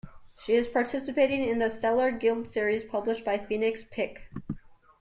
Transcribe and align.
She 0.35 0.55
is 0.55 0.67
participating 0.67 1.47
in 1.47 1.59
The 1.59 1.69
Stellar 1.69 2.09
Guild 2.09 2.49
series 2.49 2.83
published 2.83 3.23
by 3.23 3.37
Phoenix 3.37 3.83
Pick. 3.91 4.31